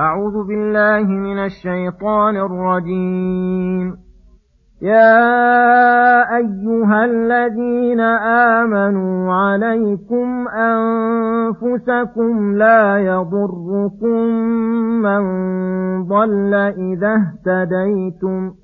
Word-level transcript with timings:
أعوذ 0.00 0.46
بالله 0.46 1.06
من 1.06 1.38
الشيطان 1.38 2.36
الرجيم. 2.36 3.96
يا 4.82 6.36
أيها 6.36 7.04
الذين 7.04 8.00
آمنوا 8.60 9.34
عليكم 9.34 10.48
أنفسكم 10.48 12.32
لا 12.54 12.98
يضركم 12.98 14.18
من 15.02 15.22
ضل 16.04 16.54
إذا 16.54 17.14
اهتديتم. 17.14 18.63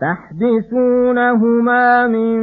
تحبسونهما 0.00 1.86
من 2.06 2.40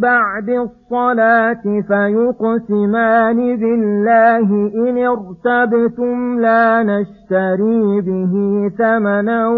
بعد 0.00 0.48
الصلاة 0.50 1.62
فيقسمان 1.62 3.56
بالله 3.56 4.48
إن 4.74 4.98
ارتبتم 5.06 6.40
لا 6.40 6.82
نشتري 6.82 8.00
به 8.00 8.32
ثمنا 8.78 9.48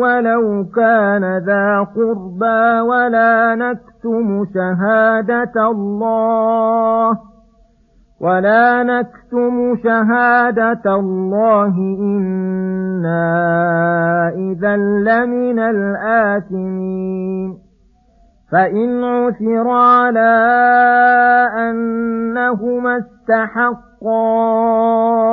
ولو 0.00 0.64
كان 0.76 1.38
ذا 1.38 1.86
قربى 1.96 2.80
ولا 2.80 3.54
نكتم 3.54 4.44
شهادة 4.54 5.70
الله 5.70 7.35
ولا 8.20 8.82
نكتم 8.82 9.76
شهادة 9.84 10.94
الله 10.94 11.74
إنا 12.00 13.32
إذا 14.36 14.76
لمن 14.76 15.58
الآثمين 15.58 17.58
فإن 18.52 19.04
عثر 19.04 19.68
على 19.68 20.36
أنهما 21.56 22.98
استحقا 22.98 23.82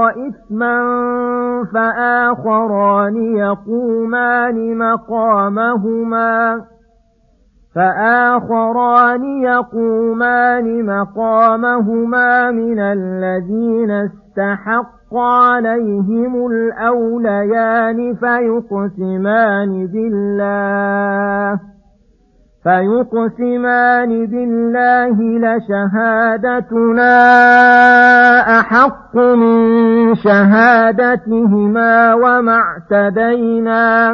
إثما 0.09 0.83
فآخران 1.73 3.35
يقومان 3.35 4.77
مقامهما 4.77 6.61
فآخران 7.75 9.23
يقومان 9.41 10.85
مقامهما 10.85 12.51
من 12.51 12.79
الذين 12.79 13.91
استحق 13.91 15.15
عليهم 15.15 16.47
الأوليان 16.47 18.15
فيقسمان 18.15 19.87
بالله 19.87 21.59
فيقسمان 22.63 24.25
بالله 24.25 25.17
لشهادتنا 25.39 27.15
أحق 28.59 29.15
من 29.15 30.15
شهادتهما 30.15 32.13
وما 32.13 32.61
اعتدينا 32.61 34.13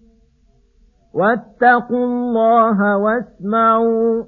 واتقوا 1.13 2.05
الله 2.05 2.97
واسمعوا 2.97 4.23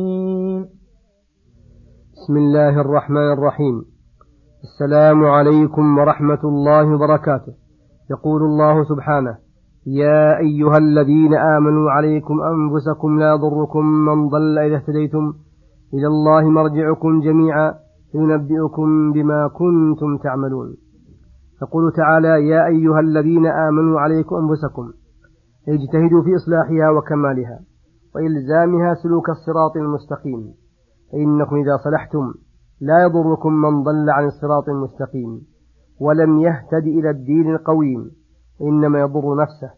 بسم 2.12 2.36
الله 2.36 2.80
الرحمن 2.80 3.32
الرحيم. 3.32 3.84
السلام 4.62 5.24
عليكم 5.24 5.98
ورحمة 5.98 6.40
الله 6.44 6.94
وبركاته. 6.94 7.52
يقول 8.10 8.42
الله 8.42 8.84
سبحانه 8.84 9.38
يا 9.86 10.38
أيها 10.38 10.78
الذين 10.78 11.34
آمنوا 11.34 11.90
عليكم 11.90 12.40
أنفسكم 12.40 13.18
لا 13.18 13.36
ضركم 13.36 13.84
من 13.84 14.28
ضل 14.28 14.58
إذا 14.58 14.76
اهتديتم 14.76 15.32
إلى 15.94 16.06
الله 16.06 16.50
مرجعكم 16.50 17.20
جميعا. 17.20 17.74
فينبئكم 18.12 19.12
بما 19.12 19.48
كنتم 19.48 20.16
تعملون. 20.16 20.76
يقول 21.62 21.92
تعالى 21.92 22.48
يا 22.48 22.66
أيها 22.66 23.00
الذين 23.00 23.46
آمنوا 23.46 24.00
عليكم 24.00 24.36
أنفسكم 24.36 24.92
اجتهدوا 25.68 26.22
في 26.22 26.34
إصلاحها 26.36 26.90
وكمالها 26.90 27.60
وإلزامها 28.14 28.94
سلوك 28.94 29.30
الصراط 29.30 29.76
المستقيم 29.76 30.54
فإنكم 31.12 31.56
إذا 31.56 31.76
صلحتم 31.76 32.34
لا 32.80 33.02
يضركم 33.02 33.52
من 33.52 33.82
ضل 33.82 34.10
عن 34.10 34.24
الصراط 34.24 34.68
المستقيم 34.68 35.40
ولم 36.00 36.38
يهتد 36.38 36.86
إلى 36.86 37.10
الدين 37.10 37.54
القويم 37.54 38.10
إنما 38.62 39.00
يضر 39.00 39.36
نفسه 39.36 39.70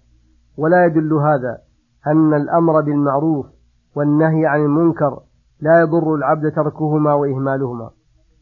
ولا 0.59 0.87
يدل 0.87 1.13
هذا 1.13 1.59
أن 2.07 2.35
الأمر 2.35 2.81
بالمعروف 2.81 3.47
والنهي 3.97 4.47
عن 4.47 4.61
المنكر 4.61 5.21
لا 5.61 5.81
يضر 5.81 6.15
العبد 6.15 6.53
تركهما 6.53 7.15
وإهمالهما 7.15 7.91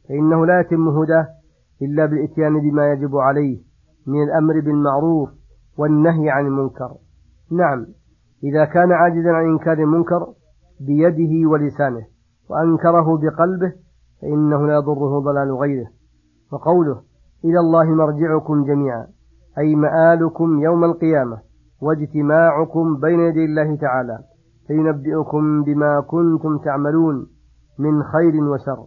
فإنه 0.09 0.47
لا 0.47 0.61
يتم 0.61 0.89
هداه 0.89 1.27
إلا 1.83 2.07
بالإتيان 2.07 2.61
بما 2.61 2.93
يجب 2.93 3.17
عليه 3.17 3.59
من 4.07 4.23
الأمر 4.23 4.61
بالمعروف 4.61 5.31
والنهي 5.79 6.31
عن 6.31 6.47
المنكر. 6.47 6.91
نعم 7.53 7.87
إذا 8.45 8.65
كان 8.65 8.93
عاجزا 8.93 9.31
عن 9.31 9.45
إنكار 9.45 9.79
المنكر 9.79 10.27
بيده 10.81 11.49
ولسانه 11.49 12.07
وأنكره 12.51 13.19
بقلبه 13.19 13.73
فإنه 14.23 14.67
لا 14.67 14.75
يضره 14.75 15.19
ضلال 15.21 15.55
غيره. 15.55 15.87
وقوله 16.53 17.03
إلى 17.45 17.61
الله 17.61 17.85
مرجعكم 17.85 18.65
جميعا 18.65 19.07
أي 19.59 19.75
مآلكم 19.75 20.59
يوم 20.59 20.85
القيامة 20.85 21.39
واجتماعكم 21.83 23.01
بين 23.01 23.21
يدي 23.21 23.45
الله 23.45 23.77
تعالى 23.77 24.19
فينبئكم 24.67 25.63
بما 25.63 26.01
كنتم 26.01 26.59
تعملون 26.59 27.27
من 27.79 28.03
خير 28.03 28.45
وشر. 28.45 28.87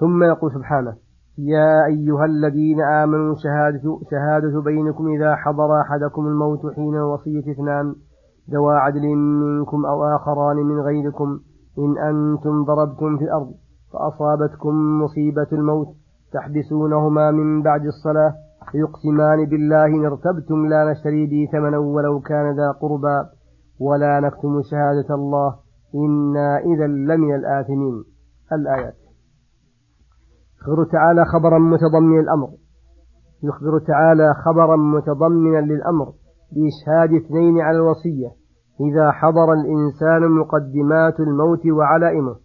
ثم 0.00 0.22
يقول 0.22 0.52
سبحانه 0.52 0.96
يا 1.38 1.84
أيها 1.86 2.24
الذين 2.24 2.80
آمنوا 2.80 3.34
شهادة, 3.34 3.98
شهادة 4.10 4.60
بينكم 4.60 5.08
إذا 5.08 5.36
حضر 5.36 5.80
أحدكم 5.80 6.26
الموت 6.26 6.74
حين 6.74 6.94
الوصية 6.94 7.52
اثنان 7.52 7.94
ذوى 8.50 8.76
عدل 8.76 9.06
منكم 9.16 9.86
أو 9.86 10.04
آخران 10.04 10.56
من 10.56 10.80
غيركم. 10.80 11.40
إن 11.78 11.98
أنتم 11.98 12.64
ضربتم 12.64 13.18
في 13.18 13.24
الأرض 13.24 13.50
فأصابتكم 13.92 15.02
مصيبة 15.02 15.46
الموت 15.52 15.88
تحبسونهما 16.32 17.30
من 17.30 17.62
بعد 17.62 17.84
الصلاة 17.84 18.34
فيقسمان 18.72 19.44
بالله 19.44 19.86
إن 19.86 20.04
ارتبتم 20.04 20.66
لا 20.66 20.92
نشتري 20.92 21.26
به 21.26 21.48
ثمنا 21.52 21.78
ولو 21.78 22.20
كان 22.20 22.56
ذا 22.56 22.70
قربى. 22.70 23.28
ولا 23.80 24.20
نكتم 24.20 24.62
شهادة 24.70 25.14
الله 25.14 25.54
إنا 25.94 26.58
إذا 26.58 26.86
لمن 26.86 27.34
الآثمين. 27.34 28.04
الآيات. 28.52 29.05
يخبر 30.66 30.84
تعالى 30.84 31.24
خبرا 31.24 31.58
متضمن 31.58 32.20
الأمر 32.20 32.48
يخبر 33.42 33.78
تعالى 33.78 34.34
خبرا 34.44 34.76
متضمنا 34.76 35.60
للأمر. 35.60 36.12
بإشهاد 36.52 37.14
اثنين 37.24 37.60
على 37.60 37.76
الوصية. 37.76 38.28
إذا 38.80 39.10
حضر 39.10 39.52
الإنسان 39.52 40.30
مقدمات 40.30 41.20
الموت 41.20 41.66
وعلائمه 41.66 42.36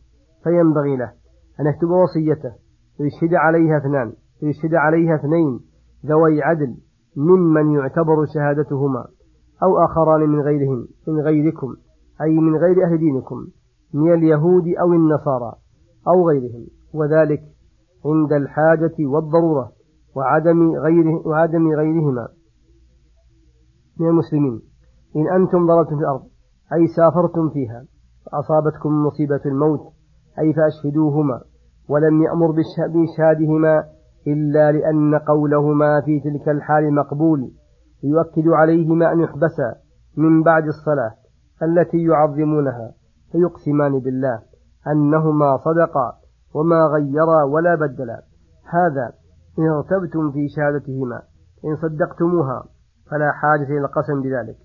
فينبغي 0.43 0.97
له 0.97 1.11
أن 1.59 1.65
يكتب 1.65 1.89
وصيته. 1.89 2.53
ويشهد 2.99 3.33
عليها 3.33 3.77
اثنان. 3.77 4.13
ويشهد 4.43 4.73
عليها 4.73 5.15
اثنين 5.15 5.59
ذوي 6.05 6.43
عدل 6.43 6.77
ممن 7.17 7.71
يعتبر 7.71 8.25
شهادتهما 8.33 9.05
أو 9.63 9.85
آخران 9.85 10.29
من 10.29 10.41
غيرهم 10.41 10.87
من 11.07 11.19
غيركم 11.21 11.75
أي 12.21 12.39
من 12.39 12.55
غير 12.55 12.85
أهل 12.85 12.97
دينكم 12.97 13.47
من 13.93 14.13
اليهود 14.13 14.63
أو 14.81 14.93
النصارى 14.93 15.53
أو 16.07 16.29
غيرهم. 16.29 16.67
وذلك 16.93 17.41
عند 18.05 18.33
الحاجة 18.33 18.95
والضرورة 18.99 19.71
وعدم 20.15 20.71
غيره 20.71 21.27
وعدم 21.27 21.67
غيرهما. 21.67 22.27
من 23.99 24.07
المسلمين 24.07 24.61
إن 25.15 25.29
أنتم 25.41 25.67
ضربتم 25.67 25.95
في 25.95 26.01
الأرض 26.01 26.23
أي 26.73 26.87
سافرتم 26.87 27.49
فيها 27.49 27.85
فأصابتكم 28.25 29.05
مصيبة 29.05 29.41
الموت 29.45 29.93
أي 30.39 30.53
فأشهدوهما 30.53 31.41
ولم 31.89 32.23
يأمر 32.23 32.51
بإشهادهما 32.93 33.83
إلا 34.27 34.71
لأن 34.71 35.15
قولهما 35.15 36.01
في 36.01 36.19
تلك 36.19 36.49
الحال 36.49 36.95
مقبول 36.95 37.51
يؤكد 38.03 38.47
عليهما 38.47 39.11
أن 39.11 39.19
يحبسا 39.19 39.75
من 40.17 40.43
بعد 40.43 40.63
الصلاة 40.63 41.15
التي 41.63 42.03
يعظمونها 42.03 42.91
فيقسمان 43.31 43.99
بالله 43.99 44.41
أنهما 44.87 45.57
صدقا. 45.57 46.20
وما 46.55 46.85
غيرا 46.93 47.43
ولا 47.43 47.75
بدلا. 47.75 48.21
هذا 48.65 49.11
إن 49.59 49.67
ارتبتم 49.67 50.31
في 50.31 50.47
شهادتهما 50.47 51.21
إن 51.65 51.75
صدقتموها 51.75 52.63
فلا 53.11 53.31
حاجة 53.31 53.63
إلى 53.63 53.79
القسم 53.79 54.21
بذلك. 54.21 54.57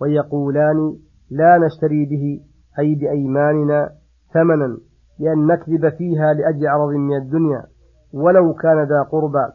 ويقولان 0.00 0.96
لا 1.30 1.58
نشتري 1.58 2.06
به 2.06 2.40
أي 2.78 2.94
بأيماننا 2.94 3.90
ثمنا 4.34 4.78
لأن 5.20 5.46
نكذب 5.46 5.88
فيها 5.88 6.32
لأجل 6.32 6.66
عرض 6.66 6.88
من 6.88 7.16
الدنيا. 7.16 7.64
ولو 8.14 8.54
كان 8.54 8.82
ذا 8.82 9.02
قربى 9.02 9.46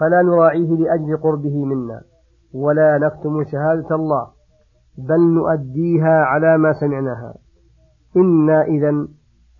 فلا 0.00 0.22
نراعيه 0.22 0.70
لأجل 0.70 1.16
قربه 1.16 1.64
منا. 1.64 2.02
ولا 2.54 2.98
نكتم 2.98 3.44
شهادة 3.44 3.96
الله 3.96 4.26
بل 4.98 5.34
نؤديها 5.34 6.24
على 6.24 6.58
ما 6.58 6.72
سمعناها. 6.72 7.34
إنا 8.16 8.62
إذا 8.62 8.90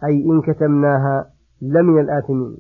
أي 0.05 0.25
إن 0.31 0.43
كتمناها 0.43 1.33
لمن 1.63 2.01
الآثمين 2.01 2.57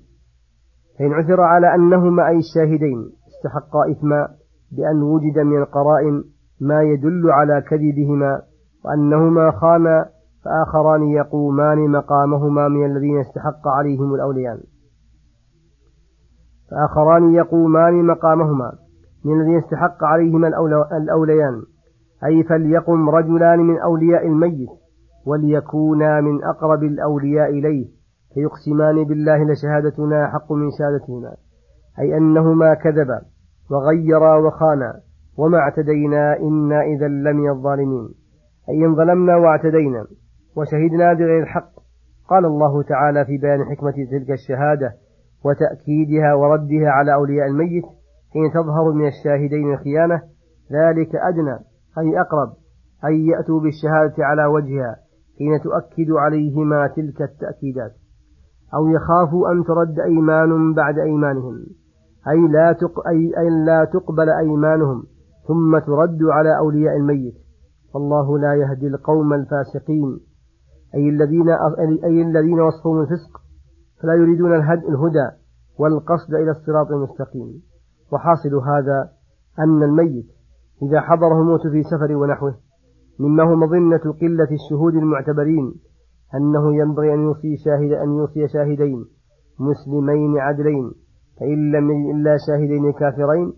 فإن 0.98 1.12
عثر 1.12 1.40
على 1.40 1.74
أنهما 1.74 2.28
أي 2.28 2.38
الشاهدين 2.38 3.10
استحقا 3.28 3.90
إثما 3.90 4.28
بأن 4.72 5.02
وجد 5.02 5.38
من 5.38 5.62
القرائن 5.62 6.24
ما 6.60 6.82
يدل 6.82 7.30
على 7.30 7.60
كذبهما 7.60 8.42
وأنهما 8.84 9.50
خانا 9.50 10.06
فآخران 10.44 11.02
يقومان 11.02 11.90
مقامهما 11.90 12.68
من 12.68 12.86
الذين 12.86 13.20
استحق 13.20 13.68
عليهم 13.68 14.14
الأوليان. 14.14 14.60
فآخران 16.70 17.34
يقومان 17.34 18.06
مقامهما 18.06 18.72
من 19.24 19.40
الذين 19.40 19.58
استحق 19.58 20.04
عليهما 20.04 20.48
الأوليان 20.96 21.62
أي 22.24 22.42
فليقم 22.42 23.10
رجلان 23.10 23.58
من 23.58 23.78
أولياء 23.78 24.26
الميت 24.26 24.68
وليكونا 25.26 26.20
من 26.20 26.44
أقرب 26.44 26.82
الأولياء 26.82 27.50
إليه. 27.50 28.01
فيقسمان 28.34 29.04
بالله 29.04 29.44
لشهادتنا 29.44 30.26
حق 30.26 30.52
من 30.52 30.70
شهادتهما 30.78 31.36
أي 31.98 32.16
أنهما 32.16 32.74
كذبا 32.74 33.20
وغيرا 33.70 34.36
وخانا 34.36 35.00
وما 35.38 35.58
اعتدينا 35.58 36.38
إنا 36.38 36.82
إذا 36.82 37.08
لمن 37.08 37.50
الظالمين. 37.50 38.08
أي 38.68 38.84
إن 38.86 38.94
ظلمنا 38.96 39.36
واعتدينا 39.36 40.06
وشهدنا 40.56 41.12
بغير 41.12 41.42
الحق 41.42 41.70
قال 42.28 42.44
الله 42.44 42.82
تعالى 42.82 43.24
في 43.24 43.38
بيان 43.38 43.64
حكمة 43.64 43.94
تلك 44.10 44.30
الشهادة 44.30 44.92
وتأكيدها 45.44 46.34
وردها 46.34 46.90
على 46.90 47.14
أولياء 47.14 47.46
الميت 47.46 47.84
حين 48.32 48.52
تظهر 48.54 48.92
من 48.92 49.06
الشاهدين 49.06 49.72
الخيانة 49.72 50.22
ذلك 50.72 51.10
أدنى 51.14 51.58
أي 51.98 52.20
أقرب 52.20 52.52
أن 53.04 53.12
يأتوا 53.12 53.60
بالشهادة 53.60 54.24
على 54.24 54.46
وجهها 54.46 54.96
حين 55.38 55.60
تؤكد 55.62 56.10
عليهما 56.10 56.86
تلك 56.86 57.22
التأكيدات. 57.22 57.92
أو 58.74 58.88
يخافوا 58.88 59.52
أن 59.52 59.64
ترد 59.64 60.00
أيمان 60.00 60.74
بعد 60.74 60.98
أيمانهم. 60.98 61.66
أي 62.28 62.48
لا, 62.48 62.72
تق... 62.72 63.08
أي... 63.08 63.32
أي 63.38 63.50
لا 63.66 63.84
تقبل 63.84 64.30
أيمانهم 64.30 65.04
ثم 65.48 65.78
ترد 65.78 66.22
على 66.22 66.58
أولياء 66.58 66.96
الميت. 66.96 67.34
والله 67.94 68.38
لا 68.38 68.54
يهدي 68.54 68.86
القوم 68.86 69.32
الفاسقين. 69.32 70.20
أي 70.94 71.08
الذين 71.08 71.48
أي 72.04 72.22
الذين 72.22 72.60
وصفهم 72.60 73.00
الفسق 73.00 73.40
فلا 74.02 74.14
يريدون 74.14 74.54
الهدى 74.54 75.28
والقصد 75.78 76.34
إلى 76.34 76.50
الصراط 76.50 76.90
المستقيم. 76.90 77.62
وحاصل 78.12 78.54
هذا 78.54 79.08
أن 79.58 79.82
الميت 79.82 80.26
إذا 80.82 81.00
حضره 81.00 81.40
الموت 81.40 81.66
في 81.66 81.82
سفر 81.82 82.16
ونحوه 82.16 82.54
مما 83.18 83.42
هو 83.42 83.56
مظنة 83.56 84.12
قلة 84.20 84.48
الشهود 84.50 84.94
المعتبرين. 84.94 85.74
أنه 86.34 86.74
ينبغي 86.74 87.14
أن 87.14 87.20
يوصي 87.20 87.56
شاهد 87.56 87.92
أن 87.92 88.10
يوصي 88.16 88.48
شاهدين 88.48 89.04
مسلمين 89.58 90.38
عدلين 90.38 90.92
فإن 91.40 91.72
لم 91.72 91.90
يجد 91.90 92.14
إلا 92.14 92.36
شاهدين 92.46 92.92
كافرين 92.92 93.52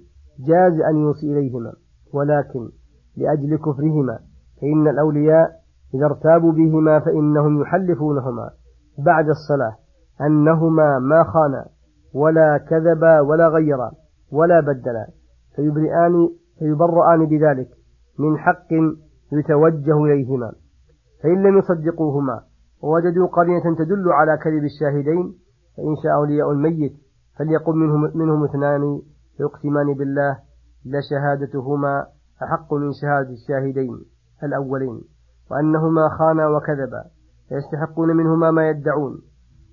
جاز 0.48 0.80
أن 0.90 0.96
يوصي 0.96 1.32
إليهما. 1.32 1.72
ولكن 2.14 2.68
لأجل 3.16 3.56
كفرهما 3.56 4.18
فإن 4.60 4.88
الأولياء 4.88 5.50
إذا 5.94 6.06
ارتابوا 6.06 6.52
بهما 6.52 7.00
فإنهم 7.00 7.62
يحلفونهما 7.62 8.50
بعد 8.98 9.28
الصلاة 9.28 9.76
أنهما 10.20 10.98
ما 10.98 11.24
خانا 11.24 11.66
ولا 12.14 12.58
كذبا 12.58 13.20
ولا 13.20 13.48
غيرا 13.48 13.90
ولا 14.32 14.60
بدلا 14.60 15.06
فيبرئان 15.56 16.28
فيبرآن 16.58 17.26
بذلك 17.26 17.68
من 18.18 18.38
حق 18.38 18.72
يتوجه 19.32 20.04
إليهما. 20.04 20.52
فإن 21.22 21.42
لم 21.42 21.58
يصدقوهما 21.58 22.42
ووجدوا 22.84 23.26
قرينة 23.26 23.76
تدل 23.78 24.12
على 24.12 24.36
كذب 24.36 24.64
الشاهدين 24.64 25.34
فإن 25.76 25.96
شاء 26.02 26.14
أولياء 26.14 26.50
الميت 26.50 26.92
فليقم 27.38 27.76
منهم, 27.76 28.10
منهم 28.14 28.44
اثنان 28.44 29.00
فيقسمان 29.36 29.94
بالله 29.94 30.38
لشهادتهما 30.86 32.06
أحق 32.42 32.74
من 32.74 32.92
شهادة 32.92 33.30
الشاهدين 33.30 34.04
الأولين 34.42 35.00
وأنهما 35.50 36.08
خانا 36.08 36.48
وكذبا 36.48 37.04
فيستحقون 37.48 38.16
منهما 38.16 38.50
ما 38.50 38.68
يدعون. 38.68 39.22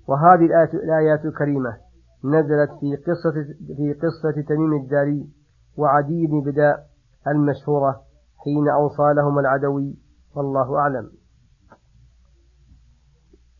وهذه 0.08 0.44
الآيات 0.74 1.24
الكريمة 1.24 1.76
نزلت 2.24 2.70
في 2.80 2.96
قصة 2.96 3.32
في 3.76 3.92
قصة 4.02 4.42
تميم 4.48 4.72
الداري 4.72 5.28
وعدي 5.76 6.26
بن 6.26 6.40
بداء 6.50 6.86
المشهورة 7.28 8.00
حين 8.44 8.68
أوصى 8.68 9.14
لهما 9.16 9.40
العدوي 9.40 9.96
والله 10.36 10.78
أعلم. 10.78 11.21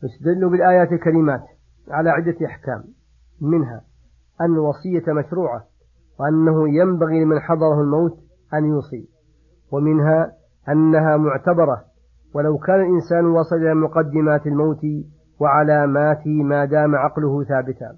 يستدل 0.02 0.50
بالآيات 0.50 0.92
الكريمات 0.92 1.42
على 1.90 2.10
عدة 2.10 2.46
أحكام. 2.46 2.84
منها 3.40 3.80
أن 4.40 4.54
الوصية 4.54 5.12
مشروعة 5.12 5.64
وأنه 6.20 6.68
ينبغي 6.68 7.24
لمن 7.24 7.40
حضره 7.40 7.80
الموت 7.80 8.18
أن 8.54 8.64
يوصي. 8.64 9.08
ومنها 9.72 10.32
أنها 10.68 11.16
معتبرة 11.16 11.84
ولو 12.34 12.58
كان 12.58 12.80
الإنسان 12.80 13.26
وصل 13.26 13.56
إلى 13.56 13.74
مقدمات 13.74 14.46
الموت 14.46 14.80
وعلاماته 15.40 16.42
ما 16.42 16.64
دام 16.64 16.94
عقله 16.94 17.44
ثابتا. 17.44 17.96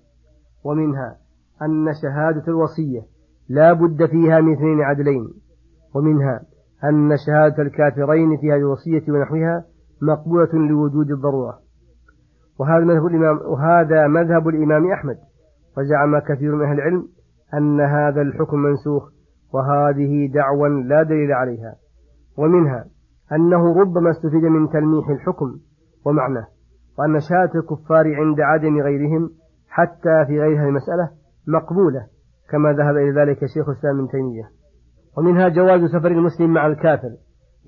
ومنها 0.64 1.16
أن 1.62 1.92
شهادة 2.02 2.44
الوصية 2.48 3.02
لا 3.48 3.72
بد 3.72 4.06
فيها 4.06 4.40
من 4.40 4.52
اثنين 4.52 4.80
عدلين. 4.80 5.28
ومنها 5.94 6.40
أن 6.84 7.16
شهادة 7.26 7.62
الكافرين 7.62 8.36
في 8.36 8.52
هذه 8.52 8.58
الوصية 8.58 9.02
ونحوها 9.08 9.64
مقبولة 10.02 10.52
لوجود 10.52 11.10
الضرورة. 11.10 11.63
وهذا 12.58 12.84
مذهب 12.84 13.06
الإمام, 13.06 13.38
وهذا 13.46 14.06
مذهب 14.06 14.48
الإمام 14.48 14.92
أحمد. 14.92 15.16
وزعم 15.78 16.18
كثير 16.18 16.54
من 16.54 16.64
أهل 16.64 16.74
العلم 16.74 17.08
أن 17.54 17.80
هذا 17.80 18.22
الحكم 18.22 18.58
منسوخ 18.58 19.10
وهذه 19.54 20.32
دعوى 20.32 20.82
لا 20.82 21.02
دليل 21.02 21.32
عليها. 21.32 21.74
ومنها 22.38 22.84
أنه 23.32 23.80
ربما 23.80 24.10
استفيد 24.10 24.42
من 24.42 24.68
تلميح 24.68 25.08
الحكم 25.08 25.58
ومعناه 26.06 26.46
وأن 26.98 27.20
شهادة 27.20 27.60
الكفار 27.60 28.14
عند 28.14 28.40
عدم 28.40 28.80
غيرهم 28.80 29.30
حتى 29.68 30.24
في 30.26 30.40
غير 30.40 30.62
هذه 30.62 30.68
المسألة 30.68 31.10
مقبولة 31.48 32.06
كما 32.50 32.72
ذهب 32.72 32.96
إلى 32.96 33.20
ذلك 33.20 33.38
شيخ 33.38 33.68
الإسلام 33.68 33.98
ابن 33.98 34.08
تيمية. 34.08 34.50
ومنها 35.18 35.48
جواز 35.48 35.80
سفر 35.90 36.10
المسلم 36.10 36.52
مع 36.52 36.66
الكافر 36.66 37.10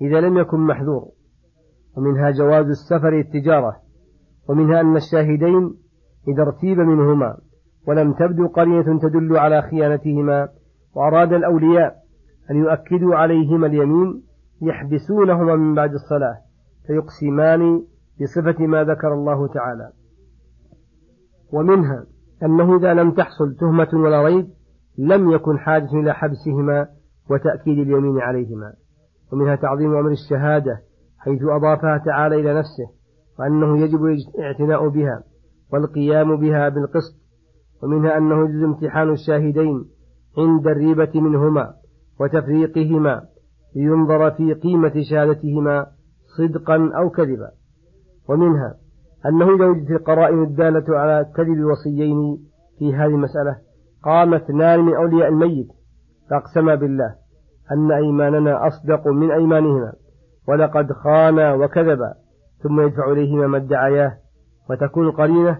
إذا 0.01 0.21
لم 0.21 0.37
يكن 0.37 0.59
محذور. 0.59 1.05
ومنها 1.97 2.31
جواز 2.31 2.65
السفر 2.65 3.19
التجارة 3.19 3.86
ومنها 4.49 4.81
أن 4.81 4.95
الشاهدين 4.95 5.73
إذا 6.27 6.43
ارتيب 6.43 6.79
منهما 6.79 7.37
ولم 7.87 8.13
تبدو 8.13 8.47
قرينة 8.47 8.99
تدل 8.99 9.37
على 9.37 9.61
خيانتهما 9.61 10.49
وأراد 10.95 11.33
الأولياء 11.33 11.95
أن 12.51 12.55
يؤكدوا 12.55 13.15
عليهما 13.15 13.67
اليمين 13.67 14.23
يحبسونهما 14.61 15.55
من 15.55 15.75
بعد 15.75 15.93
الصلاة 15.93 16.37
فيقسمان 16.87 17.83
بصفة 18.21 18.67
ما 18.67 18.83
ذكر 18.83 19.13
الله 19.13 19.47
تعالى. 19.47 19.91
ومنها 21.53 22.05
أنه 22.43 22.77
إذا 22.77 22.93
لم 22.93 23.11
تحصل 23.11 23.55
تهمة 23.55 23.89
ولا 23.93 24.23
ريب 24.23 24.47
لم 24.97 25.31
يكن 25.31 25.59
حاجة 25.59 25.93
إلى 25.93 26.13
حبسهما 26.13 26.87
وتأكيد 27.29 27.77
اليمين 27.79 28.19
عليهما. 28.19 28.73
ومنها 29.33 29.55
تعظيم 29.55 29.95
أمر 29.95 30.11
الشهادة 30.11 30.81
حيث 31.19 31.43
أضافها 31.43 31.97
تعالى 32.05 32.35
إلى 32.35 32.53
نفسه 32.53 32.96
وأنه 33.39 33.79
يجب 33.79 34.05
الاعتناء 34.05 34.87
بها 34.87 35.23
والقيام 35.73 36.35
بها 36.35 36.69
بالقسط 36.69 37.15
ومنها 37.83 38.17
أنه 38.17 38.49
يجوز 38.49 38.63
امتحان 38.63 39.11
الشاهدين 39.11 39.85
عند 40.37 40.67
الريبة 40.67 41.21
منهما 41.21 41.73
وتفريقهما 42.19 43.21
لينظر 43.75 44.31
في 44.31 44.53
قيمة 44.53 44.93
شهادتهما 45.09 45.87
صدقا 46.37 46.91
أو 46.97 47.09
كذبا. 47.09 47.51
ومنها 48.29 48.75
أنه 49.25 49.55
إذا 49.55 49.65
وجدت 49.65 49.91
القرائن 49.91 50.43
الدالة 50.43 50.99
على 50.99 51.25
كذب 51.35 51.53
الوصيين 51.53 52.37
في 52.79 52.95
هذه 52.95 53.05
المسألة 53.05 53.57
قام 54.03 54.33
اثنان 54.33 54.79
من 54.79 54.95
أولياء 54.95 55.29
الميت 55.29 55.67
فأقسما 56.29 56.75
بالله 56.75 57.15
أن 57.71 57.91
أيماننا 57.91 58.67
أصدق 58.67 59.07
من 59.07 59.31
أيمانهما 59.31 59.93
ولقد 60.47 60.91
خانا 60.91 61.53
وكذبا 61.53 62.13
ثم 62.63 62.81
يدفع 62.81 63.11
إليهما 63.11 63.47
ما 63.47 63.57
ادعياه 63.57 64.17
وتكون 64.69 65.07
القرينة 65.07 65.59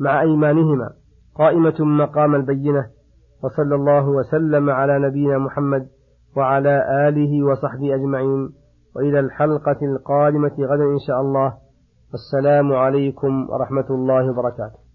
مع 0.00 0.20
أيمانهما 0.20 0.90
قائمة 1.34 1.74
مقام 1.80 2.34
البينة 2.34 2.86
وصلى 3.44 3.74
الله 3.74 4.08
وسلم 4.08 4.70
على 4.70 4.98
نبينا 4.98 5.38
محمد 5.38 5.88
وعلى 6.36 7.08
آله 7.08 7.46
وصحبه 7.46 7.94
أجمعين. 7.94 8.50
وإلى 8.96 9.20
الحلقة 9.20 9.78
القادمة 9.82 10.52
غدا 10.58 10.84
إن 10.84 10.98
شاء 11.06 11.20
الله. 11.20 11.54
والسلام 12.12 12.72
عليكم 12.72 13.50
ورحمة 13.50 13.86
الله 13.90 14.30
وبركاته. 14.30 14.87